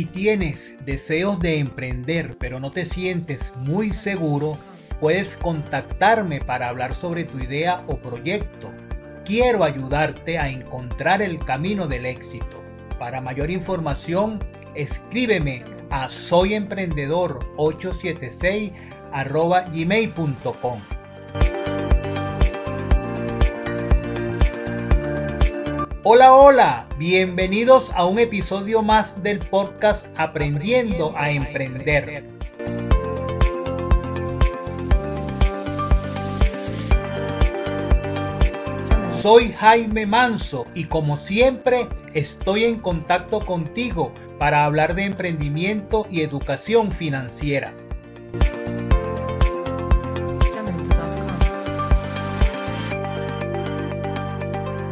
[0.00, 4.56] Si tienes deseos de emprender pero no te sientes muy seguro,
[4.98, 8.72] puedes contactarme para hablar sobre tu idea o proyecto.
[9.26, 12.64] Quiero ayudarte a encontrar el camino del éxito.
[12.98, 14.42] Para mayor información,
[14.74, 18.72] escríbeme a soyemprendedor876
[19.70, 20.80] gmail.com.
[26.02, 32.24] Hola, hola, bienvenidos a un episodio más del podcast Aprendiendo a Emprender.
[39.20, 46.22] Soy Jaime Manso y como siempre estoy en contacto contigo para hablar de emprendimiento y
[46.22, 47.74] educación financiera.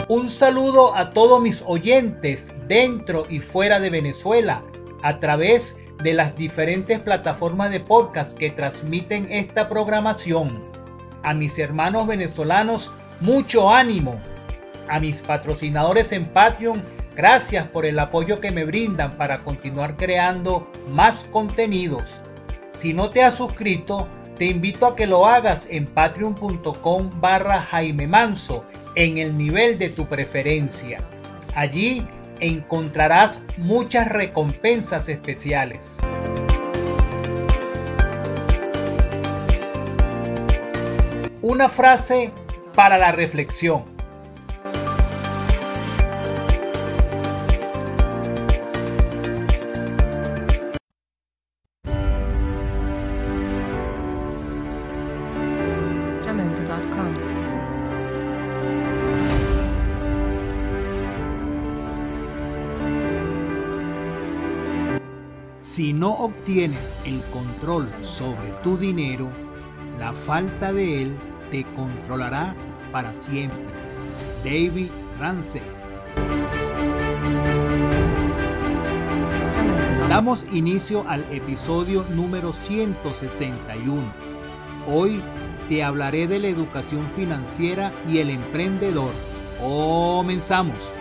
[0.08, 4.62] Un saludo a todos mis oyentes dentro y fuera de Venezuela
[5.02, 10.62] a través de las diferentes plataformas de podcast que transmiten esta programación.
[11.22, 14.18] A mis hermanos venezolanos, mucho ánimo.
[14.88, 16.82] A mis patrocinadores en Patreon,
[17.14, 22.14] gracias por el apoyo que me brindan para continuar creando más contenidos.
[22.78, 28.06] Si no te has suscrito, te invito a que lo hagas en patreon.com barra Jaime
[28.06, 28.64] Manso
[28.98, 30.98] en el nivel de tu preferencia.
[31.54, 32.04] Allí
[32.40, 35.94] encontrarás muchas recompensas especiales.
[41.40, 42.32] Una frase
[42.74, 43.97] para la reflexión.
[65.78, 69.30] Si no obtienes el control sobre tu dinero,
[69.96, 71.16] la falta de él
[71.52, 72.56] te controlará
[72.90, 73.60] para siempre.
[74.42, 74.88] David
[75.20, 75.62] Ramsey.
[80.08, 84.02] Damos inicio al episodio número 161.
[84.88, 85.22] Hoy
[85.68, 89.12] te hablaré de la educación financiera y el emprendedor.
[89.60, 90.97] Comenzamos.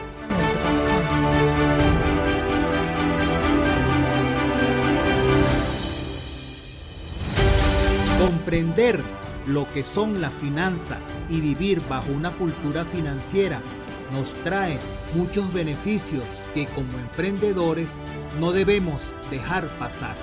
[8.47, 9.01] Comprender
[9.45, 13.59] lo que son las finanzas y vivir bajo una cultura financiera
[14.13, 14.79] nos trae
[15.13, 17.89] muchos beneficios que como emprendedores
[18.39, 20.15] no debemos dejar pasar.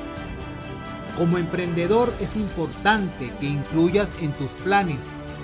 [1.19, 5.01] Como emprendedor es importante que incluyas en tus planes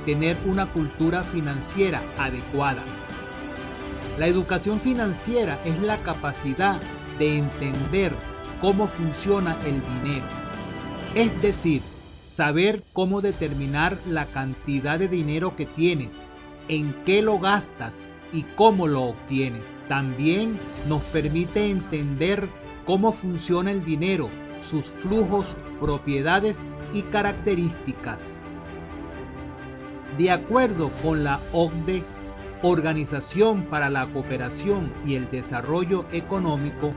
[0.06, 2.82] tener una cultura financiera adecuada.
[4.19, 6.80] La educación financiera es la capacidad
[7.19, 8.14] de entender
[8.62, 10.24] cómo funciona el dinero.
[11.14, 11.82] Es decir,
[12.40, 16.08] saber cómo determinar la cantidad de dinero que tienes,
[16.68, 17.98] en qué lo gastas
[18.32, 19.60] y cómo lo obtienes.
[19.90, 20.58] También
[20.88, 22.48] nos permite entender
[22.86, 24.30] cómo funciona el dinero,
[24.62, 25.44] sus flujos,
[25.82, 26.56] propiedades
[26.94, 28.38] y características.
[30.16, 32.02] De acuerdo con la OCDE,
[32.62, 36.92] Organización para la Cooperación y el Desarrollo Económico,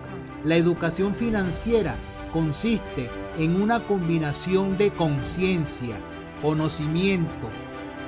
[0.45, 1.95] la educación financiera
[2.33, 5.95] consiste en una combinación de conciencia,
[6.41, 7.49] conocimiento,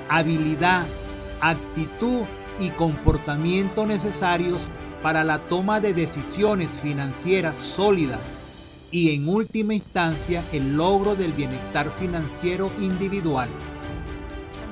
[0.09, 0.85] habilidad,
[1.39, 2.23] actitud
[2.59, 4.61] y comportamiento necesarios
[5.03, 8.19] para la toma de decisiones financieras sólidas
[8.89, 13.49] y en última instancia el logro del bienestar financiero individual.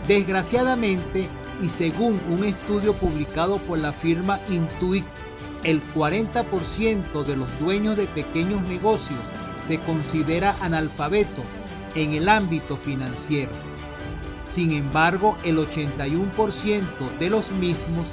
[0.07, 1.27] Desgraciadamente,
[1.61, 5.05] y según un estudio publicado por la firma Intuit,
[5.63, 9.19] el 40% de los dueños de pequeños negocios
[9.67, 11.43] se considera analfabeto
[11.95, 13.51] en el ámbito financiero.
[14.49, 18.05] Sin embargo, el 81% de los mismos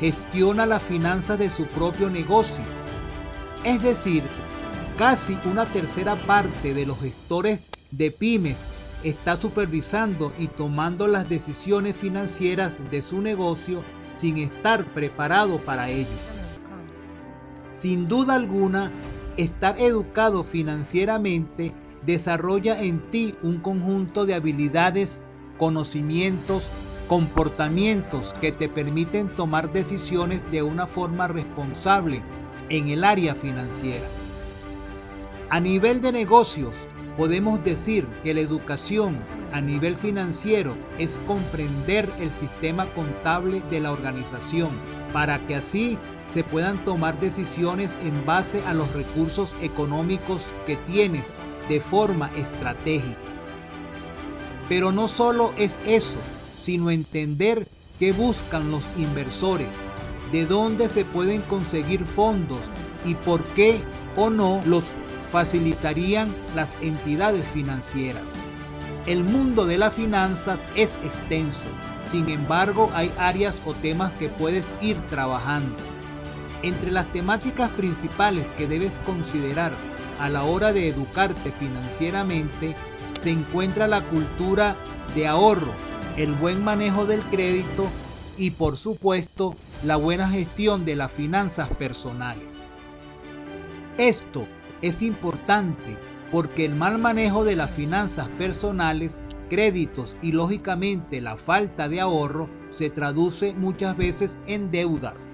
[0.00, 2.64] gestiona la finanza de su propio negocio.
[3.64, 4.22] Es decir,
[4.98, 8.58] casi una tercera parte de los gestores de pymes
[9.02, 13.82] está supervisando y tomando las decisiones financieras de su negocio
[14.18, 16.08] sin estar preparado para ello.
[17.74, 18.90] Sin duda alguna,
[19.36, 21.74] Estar educado financieramente
[22.06, 25.20] desarrolla en ti un conjunto de habilidades,
[25.58, 26.70] conocimientos,
[27.06, 32.22] comportamientos que te permiten tomar decisiones de una forma responsable
[32.70, 34.06] en el área financiera.
[35.50, 36.74] A nivel de negocios,
[37.18, 39.18] podemos decir que la educación
[39.52, 44.70] a nivel financiero es comprender el sistema contable de la organización
[45.16, 45.96] para que así
[46.30, 51.28] se puedan tomar decisiones en base a los recursos económicos que tienes
[51.70, 53.16] de forma estratégica.
[54.68, 56.18] Pero no solo es eso,
[56.62, 57.66] sino entender
[57.98, 59.70] qué buscan los inversores,
[60.32, 62.60] de dónde se pueden conseguir fondos
[63.06, 63.80] y por qué
[64.16, 64.84] o no los
[65.32, 68.20] facilitarían las entidades financieras.
[69.06, 71.70] El mundo de las finanzas es extenso,
[72.10, 75.76] sin embargo hay áreas o temas que puedes ir trabajando.
[76.62, 79.72] Entre las temáticas principales que debes considerar
[80.18, 82.74] a la hora de educarte financieramente
[83.22, 84.76] se encuentra la cultura
[85.14, 85.72] de ahorro,
[86.16, 87.88] el buen manejo del crédito
[88.38, 89.54] y por supuesto
[89.84, 92.54] la buena gestión de las finanzas personales.
[93.98, 94.46] Esto
[94.82, 95.96] es importante
[96.32, 102.48] porque el mal manejo de las finanzas personales, créditos y lógicamente la falta de ahorro
[102.70, 105.26] se traduce muchas veces en deudas.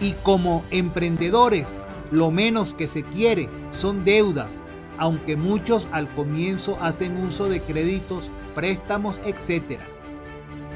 [0.00, 1.66] Y como emprendedores,
[2.10, 4.62] lo menos que se quiere son deudas,
[4.98, 9.78] aunque muchos al comienzo hacen uso de créditos, préstamos, etc.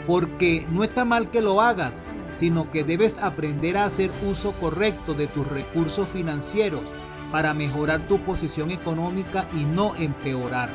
[0.06, 1.92] Porque no está mal que lo hagas,
[2.36, 6.82] sino que debes aprender a hacer uso correcto de tus recursos financieros
[7.32, 10.68] para mejorar tu posición económica y no empeorar.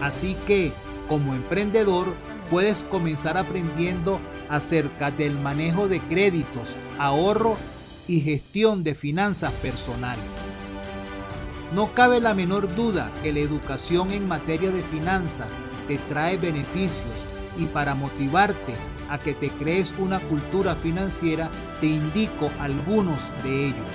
[0.00, 0.72] Así que,
[1.10, 2.14] como emprendedor,
[2.50, 7.56] puedes comenzar aprendiendo acerca del manejo de créditos, ahorro
[8.06, 10.22] y gestión de finanzas personales.
[11.74, 15.48] No cabe la menor duda que la educación en materia de finanzas
[15.88, 17.10] te trae beneficios
[17.58, 18.74] y para motivarte
[19.10, 23.88] a que te crees una cultura financiera, te indico algunos de ellos.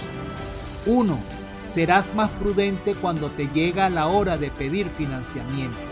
[0.86, 1.18] 1.
[1.70, 5.85] Serás más prudente cuando te llega la hora de pedir financiamiento.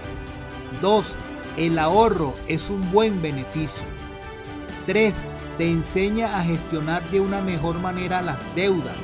[0.81, 1.15] 2.
[1.57, 3.85] El ahorro es un buen beneficio.
[4.85, 5.13] 3.
[5.57, 8.95] Te enseña a gestionar de una mejor manera las deudas.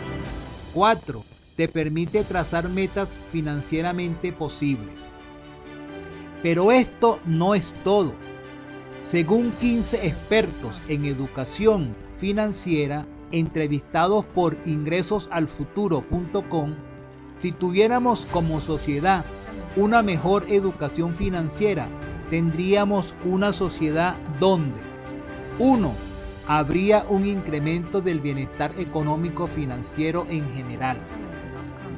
[0.74, 1.24] 4.
[1.56, 5.08] Te permite trazar metas financieramente posibles.
[6.42, 8.14] Pero esto no es todo
[9.02, 16.76] según 15 expertos en educación financiera entrevistados por ingresosalfuturo.com,
[17.38, 19.26] si tuviéramos como sociedad
[19.80, 21.88] una mejor educación financiera,
[22.30, 24.82] tendríamos una sociedad donde
[25.58, 25.94] 1.
[26.48, 30.98] Habría un incremento del bienestar económico financiero en general.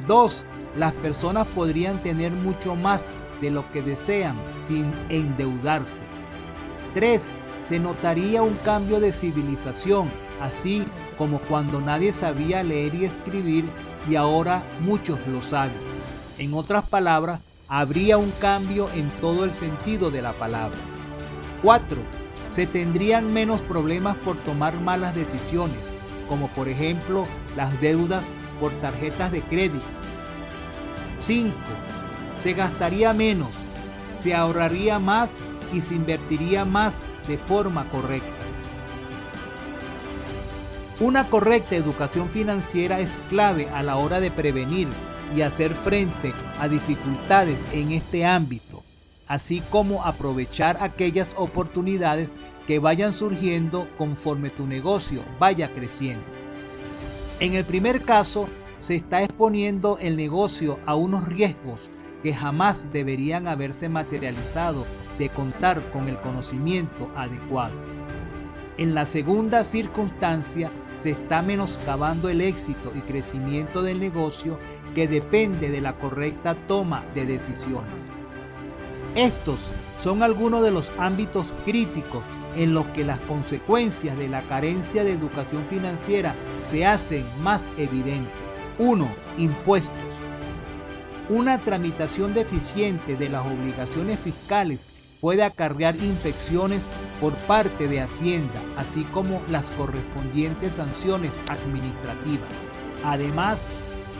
[0.07, 0.45] 2.
[0.77, 3.09] Las personas podrían tener mucho más
[3.41, 4.35] de lo que desean
[4.67, 6.03] sin endeudarse.
[6.93, 7.31] 3.
[7.67, 10.85] Se notaría un cambio de civilización, así
[11.17, 13.65] como cuando nadie sabía leer y escribir
[14.07, 15.79] y ahora muchos lo saben.
[16.37, 17.39] En otras palabras,
[17.73, 20.77] habría un cambio en todo el sentido de la palabra.
[21.63, 22.01] 4.
[22.51, 25.79] Se tendrían menos problemas por tomar malas decisiones,
[26.27, 27.25] como por ejemplo
[27.55, 28.23] las deudas
[28.59, 29.85] por tarjetas de crédito.
[31.19, 31.53] 5.
[32.43, 33.51] Se gastaría menos,
[34.21, 35.29] se ahorraría más
[35.71, 38.27] y se invertiría más de forma correcta.
[40.99, 44.89] Una correcta educación financiera es clave a la hora de prevenir
[45.33, 48.83] y hacer frente a dificultades en este ámbito,
[49.27, 52.29] así como aprovechar aquellas oportunidades
[52.67, 56.23] que vayan surgiendo conforme tu negocio vaya creciendo.
[57.39, 58.47] En el primer caso,
[58.79, 61.89] se está exponiendo el negocio a unos riesgos
[62.21, 64.85] que jamás deberían haberse materializado
[65.17, 67.73] de contar con el conocimiento adecuado.
[68.77, 70.69] En la segunda circunstancia
[71.01, 74.59] se está menoscabando el éxito y crecimiento del negocio
[74.93, 78.01] que depende de la correcta toma de decisiones.
[79.15, 79.69] Estos
[80.01, 82.23] son algunos de los ámbitos críticos
[82.55, 86.35] en los que las consecuencias de la carencia de educación financiera
[86.69, 88.31] se hacen más evidentes.
[88.77, 89.07] 1.
[89.37, 89.95] Impuestos.
[91.29, 94.85] Una tramitación deficiente de las obligaciones fiscales
[95.21, 96.81] puede acarrear infecciones
[97.21, 102.49] por parte de Hacienda, así como las correspondientes sanciones administrativas.
[103.05, 103.61] Además,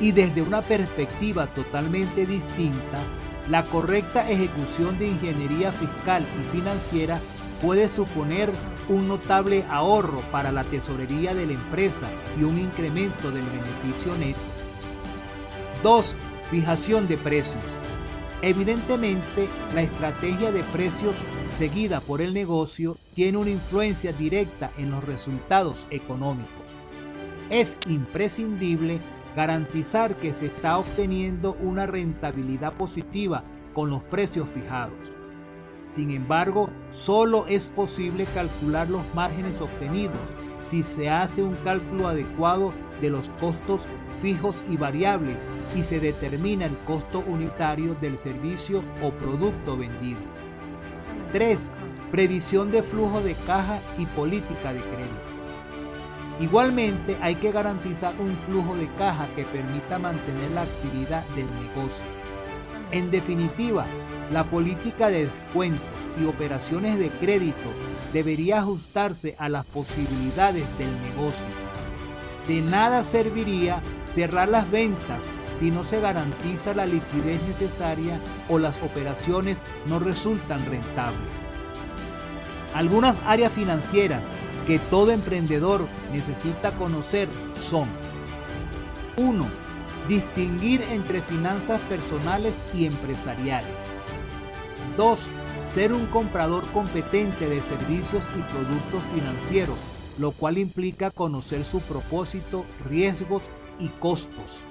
[0.01, 3.03] y desde una perspectiva totalmente distinta,
[3.48, 7.20] la correcta ejecución de ingeniería fiscal y financiera
[7.62, 8.51] puede suponer
[8.89, 14.39] un notable ahorro para la tesorería de la empresa y un incremento del beneficio neto.
[15.84, 16.15] 2.
[16.50, 17.63] Fijación de precios.
[18.41, 21.15] Evidentemente, la estrategia de precios
[21.60, 26.50] seguida por el negocio tiene una influencia directa en los resultados económicos.
[27.51, 29.00] Es imprescindible
[29.36, 34.98] garantizar que se está obteniendo una rentabilidad positiva con los precios fijados.
[35.94, 40.20] Sin embargo, solo es posible calcular los márgenes obtenidos
[40.70, 43.82] si se hace un cálculo adecuado de los costos
[44.22, 45.36] fijos y variables
[45.76, 50.20] y se determina el costo unitario del servicio o producto vendido.
[51.34, 51.60] 3.
[52.12, 55.31] Previsión de flujo de caja y política de crédito.
[56.42, 62.04] Igualmente hay que garantizar un flujo de caja que permita mantener la actividad del negocio.
[62.92, 63.86] En definitiva,
[64.32, 65.86] la política de descuentos
[66.20, 67.70] y operaciones de crédito
[68.12, 71.46] debería ajustarse a las posibilidades del negocio.
[72.48, 73.80] De nada serviría
[74.12, 75.20] cerrar las ventas
[75.60, 78.20] si no se garantiza la liquidez necesaria
[78.50, 79.58] o las operaciones
[79.88, 81.52] no resultan rentables.
[82.74, 84.22] Algunas áreas financieras
[84.65, 87.88] que todo emprendedor necesita conocer son
[89.18, 89.46] 1.
[90.08, 93.75] Distinguir entre finanzas personales y empresariales.
[94.98, 95.20] 2.
[95.72, 99.77] Ser un comprador competente de servicios y productos financieros,
[100.18, 103.44] lo cual implica conocer su propósito, riesgos
[103.80, 104.62] y costos.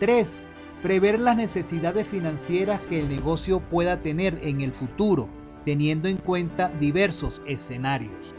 [0.00, 0.38] 3.
[0.82, 5.28] Prever las necesidades financieras que el negocio pueda tener en el futuro,
[5.64, 8.35] teniendo en cuenta diversos escenarios.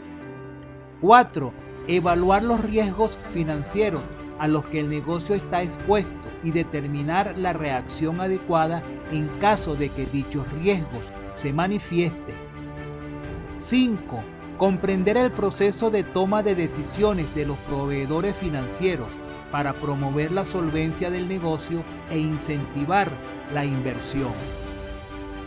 [1.00, 1.52] 4.
[1.86, 4.02] Evaluar los riesgos financieros
[4.38, 9.88] a los que el negocio está expuesto y determinar la reacción adecuada en caso de
[9.88, 12.36] que dichos riesgos se manifiesten.
[13.60, 14.22] 5.
[14.56, 19.08] Comprender el proceso de toma de decisiones de los proveedores financieros
[19.52, 23.08] para promover la solvencia del negocio e incentivar
[23.54, 24.32] la inversión.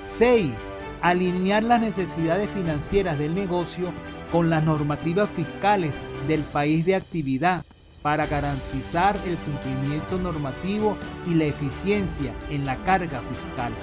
[0.08, 0.53] 6.
[1.01, 3.91] Alinear las necesidades financieras del negocio
[4.31, 5.93] con las normativas fiscales
[6.27, 7.63] del país de actividad
[8.01, 10.97] para garantizar el cumplimiento normativo
[11.27, 13.73] y la eficiencia en la carga fiscal.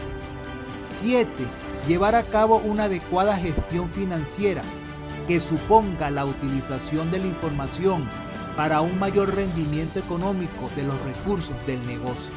[1.01, 1.29] 7.
[1.87, 4.63] Llevar a cabo una adecuada gestión financiera
[5.29, 8.09] que suponga la utilización de la información
[8.57, 12.33] para un mayor rendimiento económico de los recursos del negocio.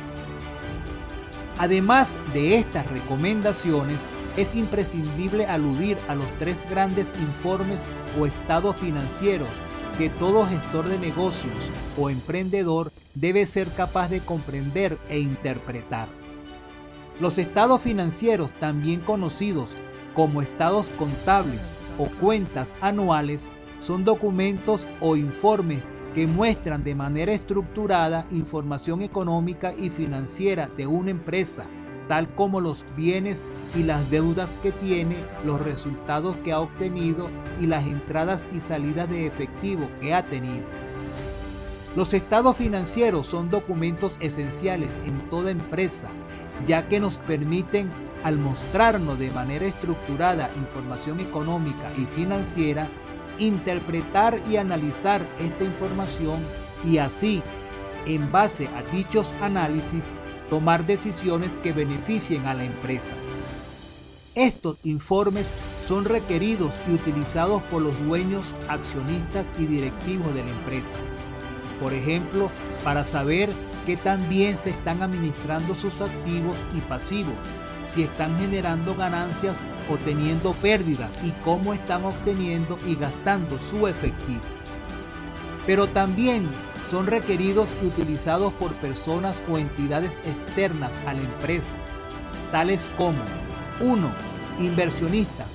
[1.57, 7.81] Además de estas recomendaciones, es imprescindible aludir a los tres grandes informes
[8.19, 9.49] o estados financieros
[9.97, 11.53] que todo gestor de negocios
[11.97, 16.07] o emprendedor debe ser capaz de comprender e interpretar.
[17.19, 19.75] Los estados financieros, también conocidos
[20.15, 21.61] como estados contables
[21.97, 23.43] o cuentas anuales,
[23.79, 25.81] son documentos o informes
[26.13, 31.65] que muestran de manera estructurada información económica y financiera de una empresa,
[32.11, 33.41] tal como los bienes
[33.73, 35.15] y las deudas que tiene,
[35.45, 40.65] los resultados que ha obtenido y las entradas y salidas de efectivo que ha tenido.
[41.95, 46.09] Los estados financieros son documentos esenciales en toda empresa,
[46.67, 47.89] ya que nos permiten,
[48.25, 52.89] al mostrarnos de manera estructurada información económica y financiera,
[53.37, 56.41] interpretar y analizar esta información
[56.83, 57.41] y así,
[58.05, 60.11] en base a dichos análisis,
[60.51, 63.13] tomar decisiones que beneficien a la empresa.
[64.35, 65.49] Estos informes
[65.87, 70.97] son requeridos y utilizados por los dueños, accionistas y directivos de la empresa.
[71.79, 72.51] Por ejemplo,
[72.83, 73.49] para saber
[73.85, 77.35] qué tan bien se están administrando sus activos y pasivos,
[77.89, 79.55] si están generando ganancias
[79.89, 84.43] o teniendo pérdidas y cómo están obteniendo y gastando su efectivo.
[85.65, 86.49] Pero también
[86.91, 91.71] son requeridos y utilizados por personas o entidades externas a la empresa,
[92.51, 93.23] tales como
[93.79, 94.11] 1.
[94.59, 95.47] Inversionistas,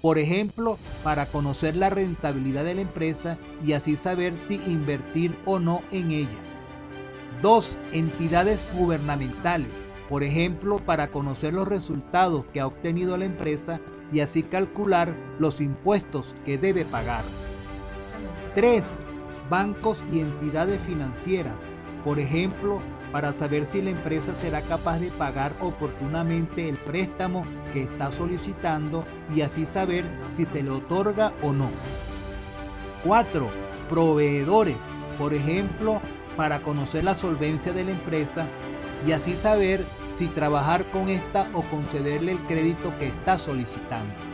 [0.00, 5.58] por ejemplo, para conocer la rentabilidad de la empresa y así saber si invertir o
[5.58, 6.38] no en ella.
[7.42, 7.76] 2.
[7.92, 9.72] Entidades gubernamentales,
[10.08, 13.80] por ejemplo, para conocer los resultados que ha obtenido la empresa
[14.12, 17.24] y así calcular los impuestos que debe pagar.
[18.54, 18.84] 3.
[19.48, 21.54] Bancos y entidades financieras,
[22.04, 22.80] por ejemplo,
[23.12, 29.04] para saber si la empresa será capaz de pagar oportunamente el préstamo que está solicitando
[29.34, 31.70] y así saber si se le otorga o no.
[33.04, 33.48] 4.
[33.88, 34.76] Proveedores,
[35.18, 36.00] por ejemplo,
[36.36, 38.46] para conocer la solvencia de la empresa
[39.06, 39.84] y así saber
[40.16, 44.27] si trabajar con esta o concederle el crédito que está solicitando.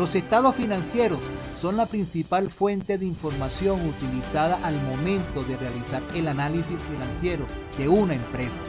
[0.00, 1.18] Los estados financieros
[1.60, 7.44] son la principal fuente de información utilizada al momento de realizar el análisis financiero
[7.76, 8.62] de una empresa.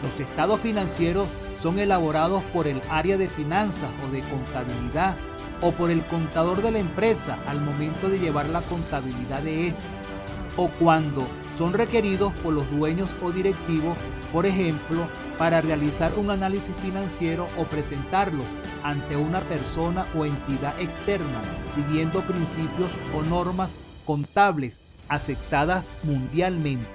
[0.00, 1.26] Los estados financieros
[1.60, 5.16] son elaborados por el área de finanzas o de contabilidad
[5.60, 9.82] o por el contador de la empresa al momento de llevar la contabilidad de ésta
[10.56, 11.26] o cuando
[11.58, 13.96] son requeridos por los dueños o directivos,
[14.32, 15.04] por ejemplo,
[15.36, 18.46] para realizar un análisis financiero o presentarlos
[18.82, 21.40] ante una persona o entidad externa,
[21.74, 23.72] siguiendo principios o normas
[24.04, 26.88] contables aceptadas mundialmente.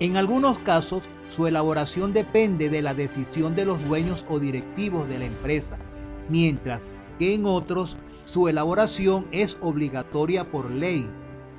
[0.00, 5.18] En algunos casos, su elaboración depende de la decisión de los dueños o directivos de
[5.18, 5.78] la empresa,
[6.28, 6.84] mientras
[7.18, 11.08] que en otros su elaboración es obligatoria por ley.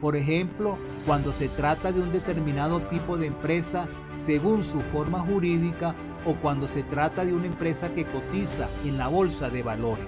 [0.02, 5.96] Por ejemplo, cuando se trata de un determinado tipo de empresa según su forma jurídica
[6.26, 10.08] o cuando se trata de una empresa que cotiza en la bolsa de valores.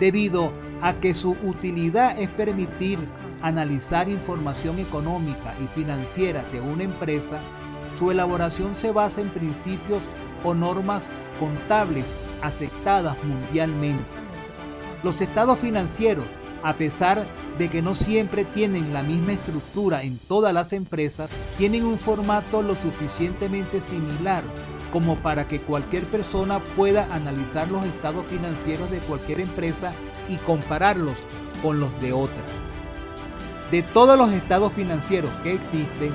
[0.00, 0.52] Debido
[0.82, 2.98] a que su utilidad es permitir
[3.42, 7.40] analizar información económica y financiera de una empresa,
[7.98, 10.02] su elaboración se basa en principios
[10.44, 11.04] o normas
[11.40, 12.04] contables
[12.42, 14.04] aceptadas mundialmente.
[15.02, 16.26] Los estados financieros,
[16.62, 17.26] a pesar
[17.58, 22.62] de que no siempre tienen la misma estructura en todas las empresas, tienen un formato
[22.62, 24.44] lo suficientemente similar
[24.92, 29.92] como para que cualquier persona pueda analizar los estados financieros de cualquier empresa
[30.28, 31.16] y compararlos
[31.62, 32.42] con los de otra.
[33.70, 36.14] De todos los estados financieros que existen,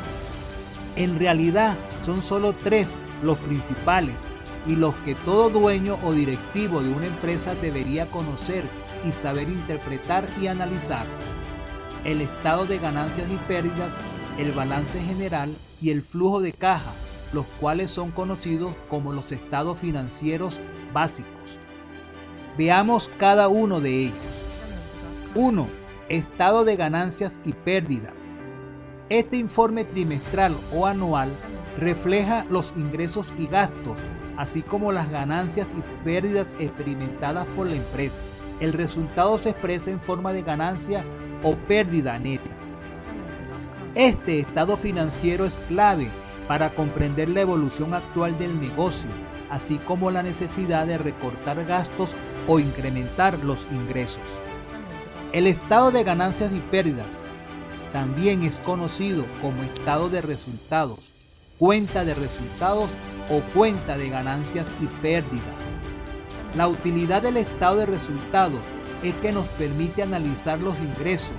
[0.95, 2.88] en realidad son solo tres
[3.24, 4.15] los principales
[4.65, 8.63] y los que todo dueño o directivo de una empresa debería conocer
[9.05, 11.05] y saber interpretar y analizar.
[12.03, 13.93] El estado de ganancias y pérdidas,
[14.38, 16.91] el balance general y el flujo de caja,
[17.34, 20.60] los cuales son conocidos como los estados financieros
[20.93, 21.60] básicos.
[22.58, 24.15] Veamos cada uno de ellos.
[25.36, 25.67] 1.
[26.10, 28.13] Estado de ganancias y pérdidas.
[29.10, 31.31] Este informe trimestral o anual
[31.77, 33.98] refleja los ingresos y gastos,
[34.38, 38.22] así como las ganancias y pérdidas experimentadas por la empresa.
[38.62, 41.03] El resultado se expresa en forma de ganancia
[41.41, 42.51] o pérdida neta.
[43.96, 46.10] Este estado financiero es clave
[46.48, 49.10] para comprender la evolución actual del negocio,
[49.50, 52.12] así como la necesidad de recortar gastos
[52.48, 54.21] o incrementar los ingresos.
[55.34, 57.08] El estado de ganancias y pérdidas
[57.91, 61.00] también es conocido como estado de resultados,
[61.58, 62.91] cuenta de resultados
[63.32, 65.70] o cuenta de ganancias y pérdidas.
[66.55, 68.59] La utilidad del estado de resultados
[69.03, 71.35] es que nos permite analizar los ingresos,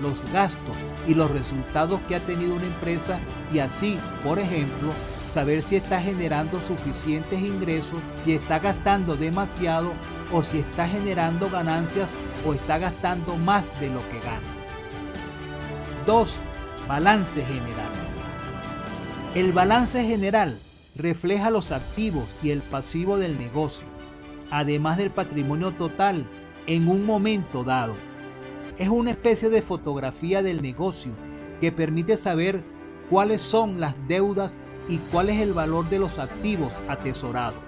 [0.00, 0.76] los gastos
[1.06, 3.18] y los resultados que ha tenido una empresa
[3.52, 4.92] y así, por ejemplo,
[5.32, 9.92] saber si está generando suficientes ingresos, si está gastando demasiado
[10.32, 12.08] o si está generando ganancias
[12.46, 14.40] o está gastando más de lo que gana.
[16.06, 16.34] 2.
[16.88, 17.92] Balance general.
[19.34, 20.58] El balance general
[20.94, 23.86] refleja los activos y el pasivo del negocio,
[24.50, 26.26] además del patrimonio total
[26.66, 27.94] en un momento dado.
[28.78, 31.12] Es una especie de fotografía del negocio
[31.60, 32.62] que permite saber
[33.08, 37.60] cuáles son las deudas y cuál es el valor de los activos atesorados.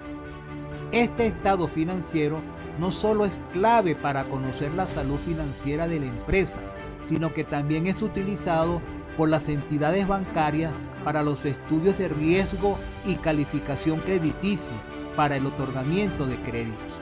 [0.91, 2.41] Este estado financiero
[2.79, 6.59] no solo es clave para conocer la salud financiera de la empresa,
[7.07, 8.81] sino que también es utilizado
[9.17, 14.73] por las entidades bancarias para los estudios de riesgo y calificación crediticia
[15.15, 16.93] para el otorgamiento de créditos.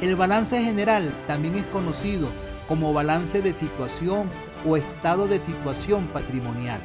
[0.00, 2.28] El balance general también es conocido
[2.68, 4.30] como balance de situación
[4.66, 6.80] o estado de situación patrimonial.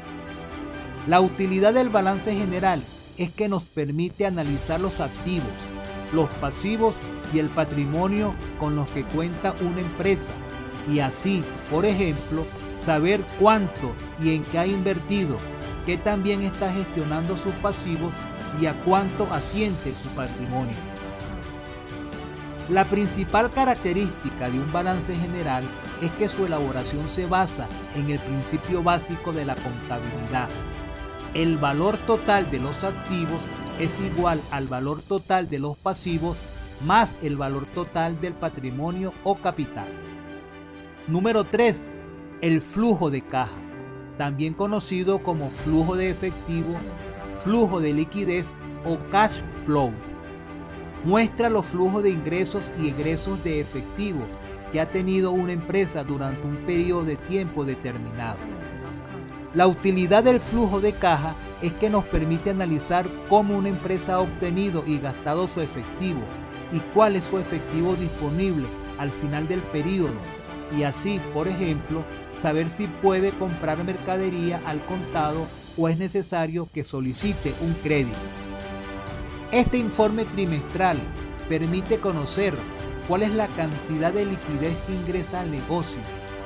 [1.06, 2.82] La utilidad del balance general
[3.16, 5.48] es que nos permite analizar los activos,
[6.12, 6.96] los pasivos
[7.32, 10.32] y el patrimonio con los que cuenta una empresa
[10.92, 12.44] y así, por ejemplo,
[12.84, 15.36] saber cuánto y en qué ha invertido,
[15.84, 18.12] qué también está gestionando sus pasivos
[18.60, 20.76] y a cuánto asiente su patrimonio.
[22.68, 25.64] La principal característica de un balance general
[26.02, 30.48] es que su elaboración se basa en el principio básico de la contabilidad.
[31.32, 33.40] El valor total de los activos
[33.78, 36.36] es igual al valor total de los pasivos
[36.84, 39.86] más el valor total del patrimonio o capital.
[41.06, 41.92] Número 3.
[42.40, 43.56] El flujo de caja,
[44.18, 46.74] también conocido como flujo de efectivo,
[47.36, 48.46] flujo de liquidez
[48.84, 49.92] o cash flow
[51.04, 54.20] muestra los flujos de ingresos y egresos de efectivo
[54.72, 58.38] que ha tenido una empresa durante un periodo de tiempo determinado.
[59.54, 64.20] La utilidad del flujo de caja es que nos permite analizar cómo una empresa ha
[64.20, 66.20] obtenido y gastado su efectivo
[66.72, 68.66] y cuál es su efectivo disponible
[68.98, 70.20] al final del periodo
[70.76, 72.02] y así, por ejemplo,
[72.42, 75.46] saber si puede comprar mercadería al contado
[75.76, 78.16] o es necesario que solicite un crédito.
[79.52, 80.98] Este informe trimestral
[81.48, 82.54] permite conocer
[83.08, 86.00] cuál es la cantidad de liquidez que ingresa al negocio,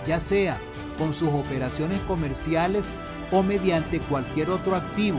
[0.07, 0.59] ya sea
[0.99, 2.85] con sus operaciones comerciales
[3.31, 5.19] o mediante cualquier otro activo,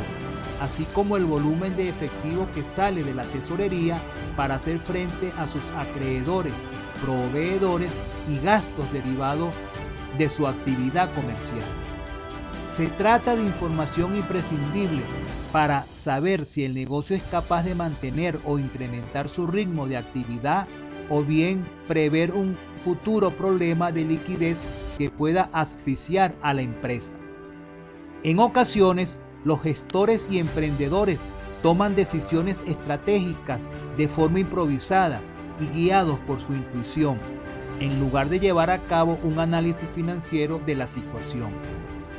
[0.62, 4.00] así como el volumen de efectivo que sale de la tesorería
[4.36, 6.54] para hacer frente a sus acreedores,
[7.04, 7.90] proveedores
[8.30, 9.54] y gastos derivados
[10.18, 11.66] de su actividad comercial.
[12.76, 15.02] Se trata de información imprescindible
[15.52, 20.68] para saber si el negocio es capaz de mantener o incrementar su ritmo de actividad
[21.10, 24.56] o bien prever un futuro problema de liquidez
[24.98, 27.18] que pueda asfixiar a la empresa.
[28.24, 31.20] En ocasiones, los gestores y emprendedores
[31.62, 33.60] toman decisiones estratégicas
[33.98, 35.22] de forma improvisada
[35.60, 37.18] y guiados por su intuición,
[37.82, 41.52] en lugar de llevar a cabo un análisis financiero de la situación.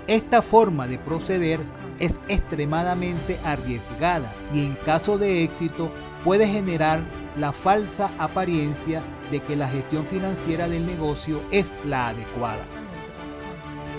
[0.07, 1.61] Esta forma de proceder
[1.99, 5.93] es extremadamente arriesgada y en caso de éxito
[6.25, 7.01] puede generar
[7.37, 12.65] la falsa apariencia de que la gestión financiera del negocio es la adecuada.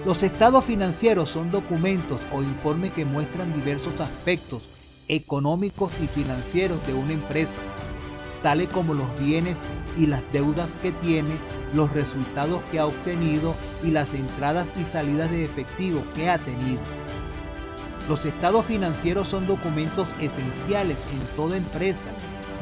[0.06, 4.64] Los estados financieros son documentos o informes que muestran diversos aspectos
[5.08, 7.56] económicos y financieros de una empresa,
[8.42, 9.58] tales como los bienes
[9.98, 11.36] y las deudas que tiene,
[11.74, 16.82] los resultados que ha obtenido y las entradas y salidas de efectivo que ha tenido.
[18.10, 22.08] Los estados financieros son documentos esenciales en toda empresa,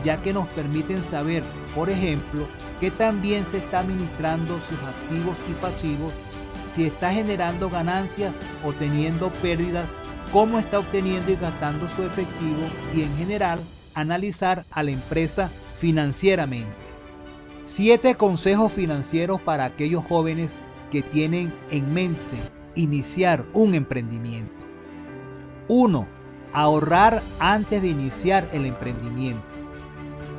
[0.04, 1.44] ya que nos permiten saber,
[1.76, 2.48] por ejemplo,
[2.80, 6.14] qué tan bien se está administrando sus activos y pasivos,
[6.76, 9.88] si está generando ganancias o teniendo pérdidas,
[10.32, 13.60] cómo está obteniendo y gastando su efectivo y en general
[13.94, 16.91] analizar a la empresa financieramente.
[17.66, 20.52] Siete consejos financieros para aquellos jóvenes
[20.90, 22.22] que tienen en mente
[22.76, 24.54] iniciar un emprendimiento.
[25.68, 26.08] 1.
[26.54, 29.44] Ahorrar antes de iniciar el emprendimiento.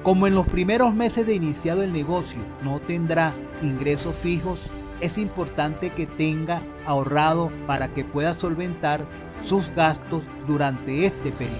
[0.03, 3.33] Como en los primeros meses de iniciado el negocio no tendrá
[3.63, 4.69] ingresos fijos,
[5.01, 9.07] es importante que tenga ahorrado para que pueda solventar
[9.43, 11.57] sus gastos durante este periodo.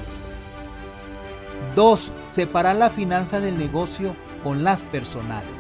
[1.77, 2.13] 2.
[2.31, 5.51] Separar las finanzas del negocio con las personales.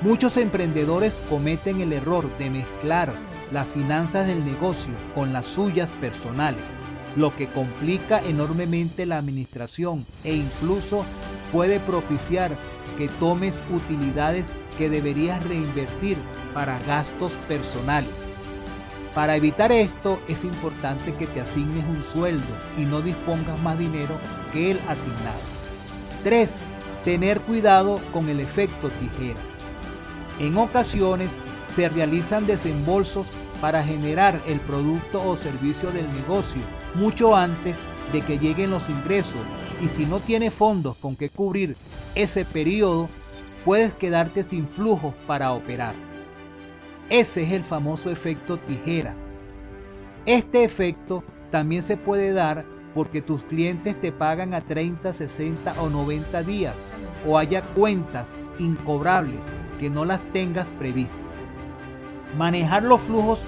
[0.00, 3.14] Muchos emprendedores cometen el error de mezclar
[3.52, 6.62] las finanzas del negocio con las suyas personales
[7.16, 11.04] lo que complica enormemente la administración e incluso
[11.52, 12.56] puede propiciar
[12.98, 14.46] que tomes utilidades
[14.78, 16.16] que deberías reinvertir
[16.52, 18.10] para gastos personales.
[19.14, 24.18] Para evitar esto es importante que te asignes un sueldo y no dispongas más dinero
[24.52, 25.38] que el asignado.
[26.24, 26.50] 3.
[27.04, 29.40] Tener cuidado con el efecto tijera.
[30.40, 31.30] En ocasiones
[31.74, 33.26] se realizan desembolsos
[33.60, 36.62] para generar el producto o servicio del negocio
[36.94, 37.76] mucho antes
[38.12, 39.40] de que lleguen los ingresos
[39.80, 41.76] y si no tienes fondos con que cubrir
[42.14, 43.08] ese periodo,
[43.64, 45.94] puedes quedarte sin flujos para operar.
[47.10, 49.14] Ese es el famoso efecto tijera.
[50.26, 52.64] Este efecto también se puede dar
[52.94, 56.74] porque tus clientes te pagan a 30, 60 o 90 días
[57.26, 59.40] o haya cuentas incobrables
[59.80, 61.18] que no las tengas previstas.
[62.36, 63.44] Manejar los flujos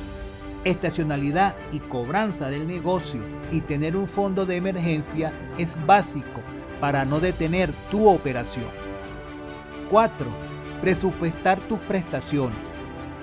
[0.65, 3.21] estacionalidad y cobranza del negocio
[3.53, 6.43] y tener un fondo de emergencia es básico
[6.81, 8.67] para no detener tu operación.
[9.91, 10.27] 4.
[10.81, 12.59] Presupuestar tus prestaciones.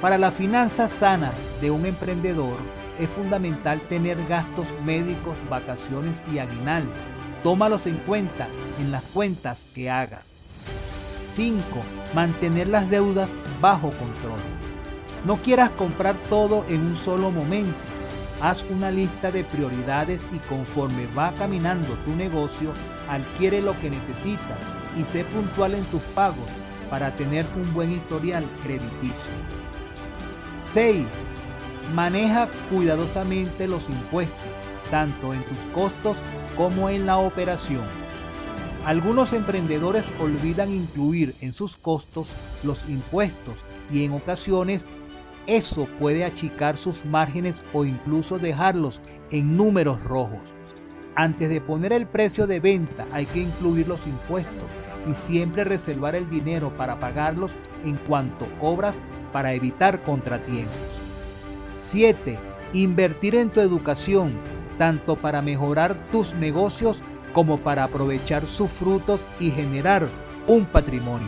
[0.02, 2.58] Para las finanzas sanas de un emprendedor
[3.04, 6.92] es fundamental tener gastos médicos, vacaciones y aguinaldo.
[7.44, 8.48] Tómalos en cuenta
[8.80, 10.36] en las cuentas que hagas.
[11.34, 11.60] 5.
[12.14, 14.40] Mantener las deudas bajo control.
[15.26, 17.74] No quieras comprar todo en un solo momento.
[18.42, 22.72] Haz una lista de prioridades y conforme va caminando tu negocio,
[23.10, 24.60] adquiere lo que necesitas
[24.98, 26.50] y sé puntual en tus pagos
[26.90, 29.32] para tener un buen historial crediticio.
[30.74, 31.06] 6.
[31.92, 34.38] Maneja cuidadosamente los impuestos,
[34.90, 36.18] tanto en tus costos
[36.58, 37.84] como en la operación.
[38.86, 42.28] Algunos emprendedores olvidan incluir en sus costos
[42.64, 43.58] los impuestos
[43.92, 44.86] y en ocasiones
[45.46, 50.54] eso puede achicar sus márgenes o incluso dejarlos en números rojos.
[51.16, 54.70] Antes de poner el precio de venta hay que incluir los impuestos
[55.10, 58.96] y siempre reservar el dinero para pagarlos en cuanto cobras
[59.32, 61.03] para evitar contratiempos.
[61.94, 62.40] 7.
[62.74, 64.34] Invertir en tu educación,
[64.80, 67.04] tanto para mejorar tus negocios
[67.36, 70.10] como para aprovechar sus frutos y generar
[70.48, 71.28] un patrimonio.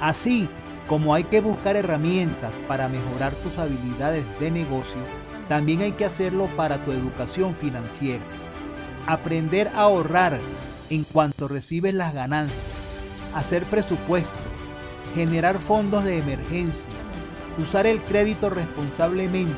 [0.00, 0.48] Así,
[0.86, 5.00] como hay que buscar herramientas para mejorar tus habilidades de negocio,
[5.48, 8.22] también hay que hacerlo para tu educación financiera.
[9.08, 10.38] Aprender a ahorrar
[10.90, 12.62] en cuanto recibes las ganancias,
[13.34, 14.38] hacer presupuestos,
[15.12, 16.89] generar fondos de emergencia,
[17.60, 19.52] usar el crédito responsablemente,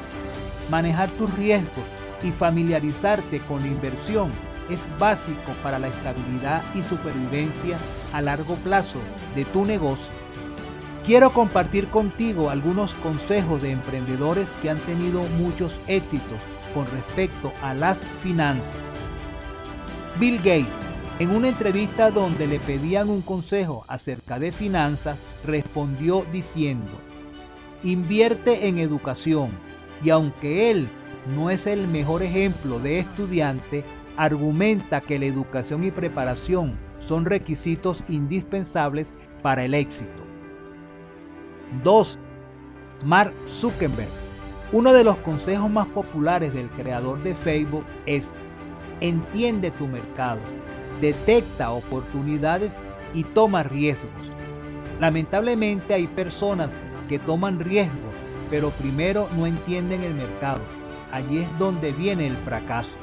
[0.71, 1.85] manejar tus riesgos
[2.23, 4.31] y familiarizarte con la inversión
[4.71, 7.79] es básico para la estabilidad y supervivencia
[8.13, 8.99] a largo plazo
[9.35, 10.13] de tu negocio.
[11.05, 16.39] Quiero compartir contigo algunos consejos de emprendedores que han tenido muchos éxitos
[16.75, 18.75] con respecto a las finanzas.
[20.21, 20.69] Bill Gates,
[21.19, 26.93] en una entrevista donde le pedían un consejo acerca de finanzas, respondió diciendo,
[27.83, 29.51] invierte en educación
[30.03, 30.89] y aunque él
[31.35, 33.85] no es el mejor ejemplo de estudiante,
[34.17, 40.25] argumenta que la educación y preparación son requisitos indispensables para el éxito.
[41.83, 42.19] 2.
[43.05, 44.09] Mark Zuckerberg.
[44.73, 48.33] Uno de los consejos más populares del creador de Facebook es
[49.01, 50.41] entiende tu mercado,
[51.01, 52.73] detecta oportunidades
[53.13, 54.11] y toma riesgos.
[55.01, 56.71] Lamentablemente hay personas
[57.13, 58.15] que toman riesgos,
[58.49, 60.63] pero primero no entienden el mercado.
[61.13, 62.97] Allí es donde viene el fracaso.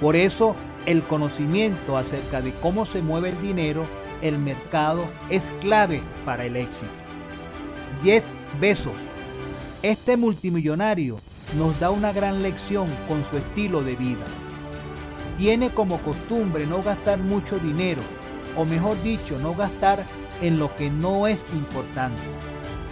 [0.00, 3.84] Por eso el conocimiento acerca de cómo se mueve el dinero,
[4.22, 6.90] el mercado, es clave para el éxito.
[8.02, 8.24] Jeff
[8.58, 9.02] Bezos.
[9.82, 11.20] Este multimillonario
[11.58, 14.24] nos da una gran lección con su estilo de vida.
[15.36, 18.00] Tiene como costumbre no gastar mucho dinero,
[18.56, 20.02] o mejor dicho, no gastar
[20.40, 22.22] en lo que no es importante.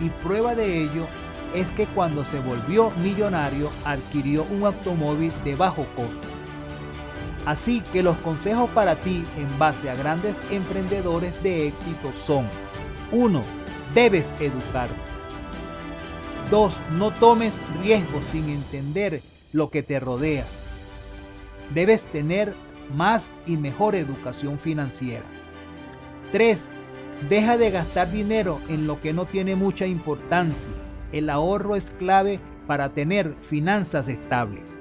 [0.01, 1.07] Y prueba de ello
[1.55, 6.29] es que cuando se volvió millonario adquirió un automóvil de bajo costo.
[7.47, 12.49] Así que los consejos para ti en base a grandes emprendedores de éxito son
[13.13, 13.43] 1.
[13.95, 14.97] Debes educarte.
[16.51, 16.75] 2.
[16.99, 20.45] No tomes riesgos sin entender lo que te rodea.
[21.73, 22.55] Debes tener
[22.95, 25.25] más y mejor educación financiera.
[26.33, 26.69] 3.
[27.29, 30.71] Deja de gastar dinero en lo que no tiene mucha importancia.
[31.13, 34.79] El ahorro es clave para tener finanzas estables.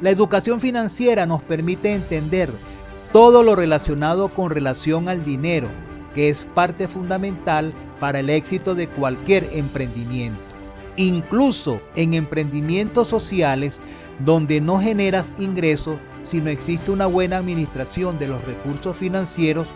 [0.00, 2.50] La educación financiera nos permite entender
[3.12, 5.68] todo lo relacionado con relación al dinero,
[6.14, 10.40] que es parte fundamental para el éxito de cualquier emprendimiento.
[10.96, 13.80] Incluso en emprendimientos sociales
[14.18, 19.68] donde no generas ingresos, sino existe una buena administración de los recursos financieros,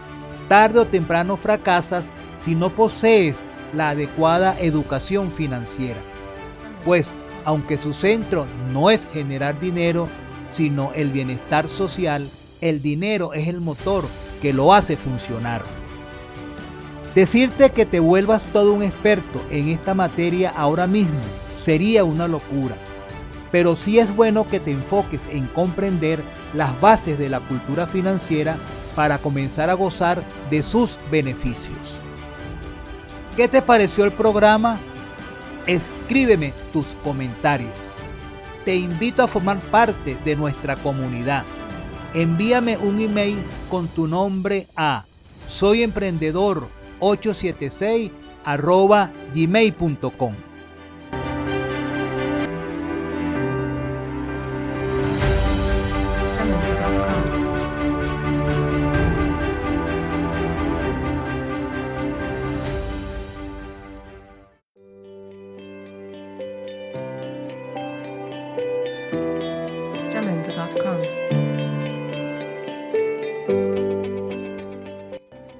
[0.48, 3.36] tarde o temprano fracasas si no posees
[3.74, 6.00] la adecuada educación financiera.
[6.84, 7.12] Pues
[7.44, 10.08] aunque su centro no es generar dinero,
[10.52, 12.28] sino el bienestar social,
[12.60, 14.04] el dinero es el motor
[14.42, 15.62] que lo hace funcionar.
[17.14, 21.20] Decirte que te vuelvas todo un experto en esta materia ahora mismo
[21.58, 22.76] sería una locura,
[23.50, 28.56] pero sí es bueno que te enfoques en comprender las bases de la cultura financiera
[28.96, 31.94] para comenzar a gozar de sus beneficios.
[33.36, 34.80] ¿Qué te pareció el programa?
[35.66, 37.70] Escríbeme tus comentarios.
[38.64, 41.44] Te invito a formar parte de nuestra comunidad.
[42.14, 43.36] Envíame un email
[43.68, 45.04] con tu nombre a
[45.46, 48.10] soyemprendedor876
[49.34, 50.45] gmail.com.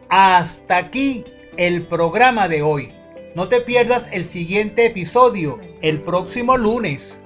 [0.09, 1.25] Hasta aquí
[1.57, 2.93] el programa de hoy.
[3.35, 7.21] No te pierdas el siguiente episodio el próximo lunes.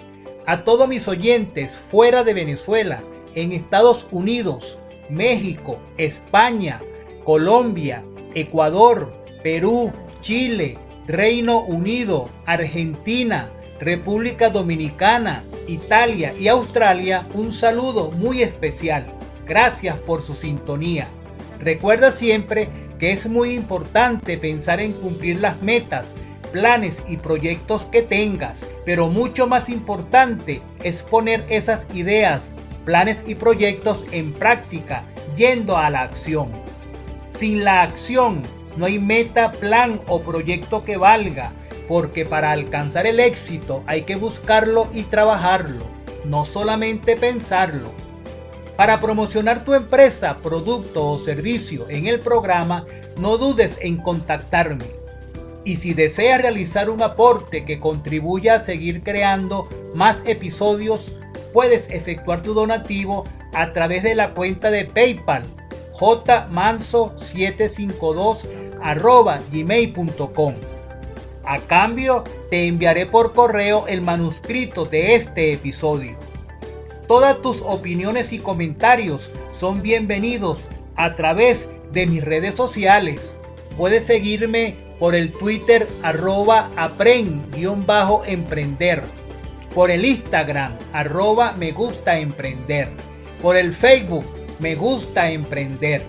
[0.46, 3.02] A todos mis oyentes fuera de Venezuela,
[3.34, 6.80] en Estados Unidos, México, España,
[7.24, 8.02] Colombia,
[8.34, 13.50] Ecuador, Perú, Chile, Reino Unido, Argentina,
[13.80, 19.06] República Dominicana, Italia y Australia, un saludo muy especial.
[19.46, 21.08] Gracias por su sintonía.
[21.58, 26.08] Recuerda siempre que es muy importante pensar en cumplir las metas,
[26.52, 32.52] planes y proyectos que tengas, pero mucho más importante es poner esas ideas,
[32.84, 35.04] planes y proyectos en práctica,
[35.36, 36.50] yendo a la acción.
[37.30, 38.42] Sin la acción
[38.76, 41.52] no hay meta, plan o proyecto que valga
[41.90, 45.84] porque para alcanzar el éxito hay que buscarlo y trabajarlo,
[46.24, 47.90] no solamente pensarlo.
[48.76, 52.86] Para promocionar tu empresa, producto o servicio en el programa,
[53.18, 54.84] no dudes en contactarme.
[55.64, 61.10] Y si deseas realizar un aporte que contribuya a seguir creando más episodios,
[61.52, 65.42] puedes efectuar tu donativo a través de la cuenta de PayPal
[65.98, 68.38] jmanso752
[69.50, 70.54] gmail.com.
[71.44, 76.16] A cambio, te enviaré por correo el manuscrito de este episodio.
[77.08, 83.36] Todas tus opiniones y comentarios son bienvenidos a través de mis redes sociales.
[83.76, 89.02] Puedes seguirme por el Twitter arroba aprend-emprender,
[89.74, 92.90] por el Instagram arroba me gusta emprender,
[93.40, 94.26] por el Facebook
[94.58, 96.02] me gusta emprender.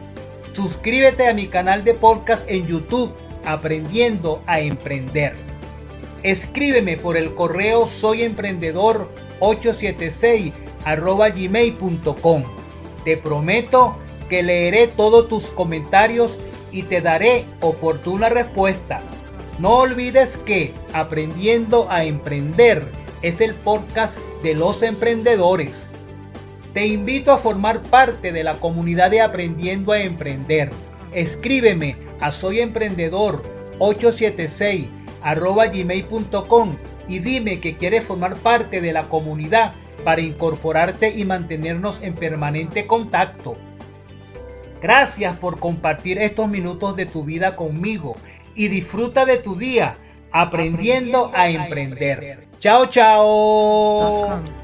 [0.53, 3.13] Suscríbete a mi canal de podcast en YouTube
[3.45, 5.35] Aprendiendo a Emprender.
[6.23, 10.51] Escríbeme por el correo soyemprendedor876
[10.85, 12.43] arroba gmail.com.
[13.03, 13.97] Te prometo
[14.29, 16.37] que leeré todos tus comentarios
[16.71, 19.01] y te daré oportuna respuesta.
[19.59, 22.85] No olvides que Aprendiendo a Emprender
[23.21, 25.87] es el podcast de los emprendedores.
[26.73, 30.69] Te invito a formar parte de la comunidad de Aprendiendo a Emprender.
[31.13, 34.87] Escríbeme a soyemprendedor876
[35.21, 42.01] arroba gmail.com y dime que quieres formar parte de la comunidad para incorporarte y mantenernos
[42.01, 43.57] en permanente contacto.
[44.81, 48.15] Gracias por compartir estos minutos de tu vida conmigo
[48.55, 49.95] y disfruta de tu día
[50.31, 52.47] aprendiendo, a, emprender.
[52.59, 54.60] Chao, chao.